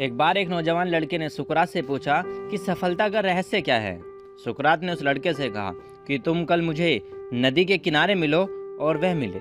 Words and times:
एक 0.00 0.16
बार 0.16 0.36
एक 0.36 0.48
नौजवान 0.48 0.88
लड़के 0.88 1.18
ने 1.18 1.28
सुकरात 1.28 1.68
से 1.68 1.82
पूछा 1.82 2.22
कि 2.26 2.58
सफलता 2.58 3.08
का 3.08 3.20
रहस्य 3.20 3.60
क्या 3.60 3.76
है? 3.76 4.00
सुकरात 4.44 4.82
ने 4.82 4.92
उस 4.92 5.02
लड़के 5.02 5.32
से 5.32 5.48
कहा 5.48 5.70
कि 6.06 6.18
तुम 6.18 6.44
कल 6.44 6.62
मुझे 6.62 6.90
नदी 7.34 7.64
के 7.64 7.78
किनारे 7.78 8.14
मिलो 8.14 8.40
और 8.80 8.96
वह 8.96 9.14
मिले। 9.14 9.38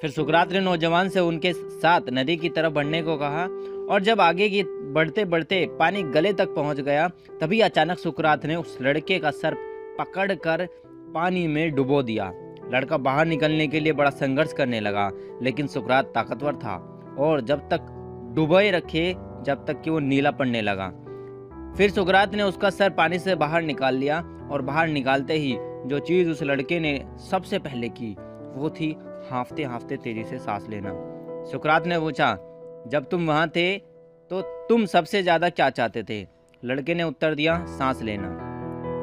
फिर 0.00 0.10
सुकरात 0.10 0.52
ने 0.52 0.60
नौजवान 0.60 1.08
से 1.08 1.20
उनके 1.20 1.52
साथ 1.52 2.00
नदी 2.12 2.36
की 2.36 2.48
तरफ़ 2.48 2.72
बढ़ने 2.72 3.02
को 3.02 3.16
कहा 3.16 3.44
और 3.94 4.02
जब 4.02 4.20
आगे 4.20 4.48
की 4.48 4.62
बढ़ते 4.92 5.24
बढ़ते 5.24 5.66
पानी 5.78 6.02
गले 6.02 6.32
तक 6.32 6.54
पहुँच 6.54 6.80
गया, 6.80 7.08
तभी 7.40 7.60
अचानक 7.60 7.98
सुकरात 7.98 8.46
ने 8.46 8.56
उस 8.56 8.78
लड़के 8.82 9.18
का 9.18 9.30
सर 9.30 9.54
पकड़कर 9.98 10.66
पानी 11.14 11.46
में 11.46 11.74
डुबो 11.74 12.02
दिया। 12.02 12.32
लड़का 12.72 12.96
बाहर 12.96 13.26
निकलने 13.26 13.66
के 13.66 13.80
लिए 13.80 13.92
बड़ा 13.92 14.10
संघर्ष 14.10 14.52
करने 14.52 14.80
लगा, 14.80 15.10
लेकिन 15.42 15.66
सुकरात 15.66 16.04
ताकतवर 16.04 16.54
था 16.54 16.76
और 17.18 17.40
जब 17.40 17.58
तक 17.58 17.88
डुबोए 18.34 18.70
रखे 18.70 19.31
जब 19.42 19.64
तक 19.66 19.80
कि 19.82 19.90
वो 19.90 19.98
नीला 20.00 20.30
पड़ने 20.32 20.60
लगा। 20.62 20.88
फिर 21.76 21.90
सुकरात 21.90 22.34
ने 22.34 22.42
उसका 22.42 22.70
सर 22.70 22.90
पानी 22.92 23.18
से 23.18 23.34
बाहर 23.36 23.62
निकाल 23.62 23.94
लिया 23.94 24.20
और 24.50 24.62
बाहर 24.62 24.88
निकालते 24.88 25.34
ही 25.34 25.56
जो 25.86 25.98
चीज़ 26.00 26.28
उस 26.30 26.42
लड़के 26.42 26.78
ने 26.80 26.94
सबसे 27.30 27.58
पहले 27.58 27.88
की, 27.90 28.10
वो 28.54 28.70
थी 28.70 28.96
हाफते 29.30 29.64
हाफते 29.64 29.96
तेज़ी 29.96 30.24
से 30.24 30.38
सांस 30.38 30.66
लेना। 30.68 30.92
सुकरात 31.50 31.86
ने 31.86 31.98
पूछा, 32.00 32.36
जब 32.86 33.06
तुम 33.10 33.26
वहाँ 33.26 33.48
थे 33.48 33.76
तो 34.30 34.40
तुम 34.68 34.84
सबसे 34.86 35.22
ज़्यादा 35.22 35.48
क्या 35.50 35.68
चाहते 35.70 36.02
थे? 36.02 36.26
लड़के 36.62 36.94
ने 36.94 37.02
उत्तर 37.02 37.34
दिया, 37.34 37.64
सांस 37.68 38.02
लेना। 38.02 38.28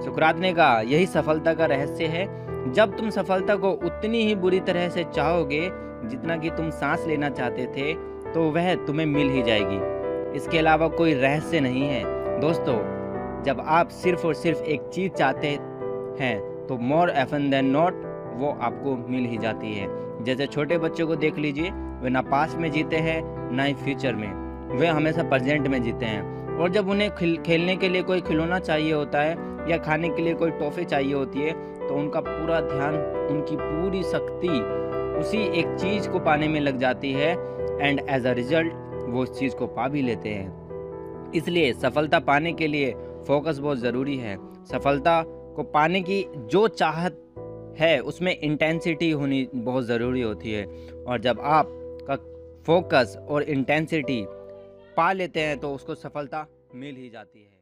सुकरात 0.05 0.37
ने 0.37 0.53
कहा, 0.53 0.79
यही 0.81 1.05
सफलता 1.07 1.53
का 1.53 1.65
रहस्य 1.65 2.05
है। 2.07 2.25
जब 2.73 2.97
तुम 2.97 3.09
सफलता 3.09 3.55
को 3.55 3.71
उतनी 3.71 4.23
ही 4.23 4.35
बुरी 4.37 4.59
तरह 4.61 4.89
से 4.89 5.03
चाहोगे, 5.05 5.61
जितना 6.05 6.37
कि 6.37 6.49
तुम 6.49 6.69
सांस 6.71 7.05
लेना 7.07 7.29
चाहते 7.31 7.65
थे 7.67 7.93
तो 8.33 8.49
वह 8.51 8.73
तुम्हें 8.85 9.05
मिल 9.07 9.29
ही 9.29 9.41
जाएगी। 9.43 9.77
इसके 10.35 10.57
अलावा 10.57 10.87
कोई 10.87 11.13
रहस्य 11.13 11.59
नहीं 11.59 11.83
है। 11.83 12.03
दोस्तों, 12.39 12.77
जब 13.43 13.63
आप 13.67 13.89
सिर्फ़ 13.93 14.25
और 14.27 14.33
सिर्फ़ 14.33 14.63
एक 14.63 14.81
चीज़ 14.93 15.11
चाहते 15.11 15.47
हैं 16.19 16.39
तो 16.67 16.77
मोर 16.77 17.09
एफन 17.09 17.49
देन 17.49 17.65
नॉट 17.65 18.03
वो 18.37 18.57
आपको 18.61 18.95
मिल 19.09 19.25
ही 19.25 19.37
जाती 19.37 19.73
है। 19.73 19.87
जैसे 20.23 20.45
छोटे 20.47 20.77
बच्चों 20.77 21.07
को 21.07 21.15
देख 21.15 21.37
लीजिए, 21.37 21.69
वे 22.01 22.09
ना 22.09 22.21
पास 22.21 22.55
में 22.55 22.69
जीते 22.71 22.95
हैं, 22.97 23.21
ना 23.51 23.63
ही 23.63 23.73
फ्यूचर 23.73 24.15
में। 24.15 24.31
वे 24.77 24.87
हमेशा 24.87 25.23
प्रेजेंट 25.23 25.67
में 25.67 25.81
जीते 25.83 26.05
हैं। 26.05 26.57
और 26.57 26.69
जब 26.69 26.89
उन्हें 26.89 27.09
खेलने 27.43 27.75
के 27.75 27.89
लिए 27.89 28.01
कोई 28.01 28.21
खिलौना 28.21 28.59
चाहिए 28.59 28.93
होता 28.93 29.21
है, 29.21 29.37
या 29.69 29.77
खाने 29.77 30.09
के 30.09 30.21
लिए 30.21 30.33
कोई 30.33 30.51
टॉफ़ी 30.51 30.85
चाहिए 30.85 31.13
होती 31.13 31.39
है 31.39 31.51
तो 31.87 31.95
उनका 31.95 32.19
पूरा 32.21 32.59
ध्यान, 32.61 32.95
उनकी 33.31 33.55
पूरी 33.55 34.03
शक्ति 34.03 34.59
उसी 35.19 35.37
एक 35.59 35.75
चीज़ 35.75 36.09
को 36.09 36.19
पाने 36.19 36.47
में 36.47 36.59
लग 36.61 36.77
जाती 36.77 37.11
है। 37.13 37.31
एंड 37.81 37.99
एज 38.09 38.27
अ 38.27 38.31
रिज़ल्ट 38.33 38.73
वो 39.09 39.23
इस 39.23 39.29
चीज़ 39.29 39.55
को 39.55 39.67
पा 39.67 39.87
भी 39.87 40.01
लेते 40.01 40.29
हैं। 40.29 41.31
इसलिए 41.35 41.73
सफलता 41.73 42.19
पाने 42.19 42.53
के 42.53 42.67
लिए 42.67 42.91
फोकस 43.27 43.59
बहुत 43.59 43.77
ज़रूरी 43.77 44.17
है। 44.17 44.37
सफलता 44.65 45.23
को 45.25 45.63
पाने 45.63 46.01
की 46.01 46.25
जो 46.37 46.67
चाहत 46.67 47.25
है, 47.79 47.99
उसमें 47.99 48.37
इंटेंसिटी 48.39 49.11
होनी 49.11 49.47
बहुत 49.55 49.83
ज़रूरी 49.83 50.21
होती 50.21 50.51
है। 50.51 50.65
और 51.07 51.19
जब 51.19 51.39
आप 51.39 51.67
का 52.07 52.15
फोकस 52.65 53.17
और 53.29 53.43
इंटेंसिटी 53.43 54.25
पा 54.97 55.11
लेते 55.11 55.39
हैं 55.39 55.57
तो 55.59 55.73
उसको 55.73 55.95
सफलता 55.95 56.47
मिल 56.75 56.95
ही 56.95 57.09
जाती 57.09 57.39
है। 57.39 57.58